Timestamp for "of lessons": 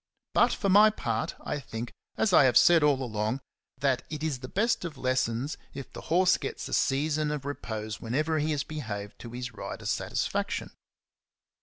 4.83-5.59